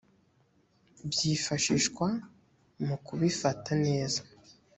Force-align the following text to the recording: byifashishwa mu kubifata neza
byifashishwa 1.09 2.07
mu 2.85 2.95
kubifata 3.05 3.71
neza 3.85 4.21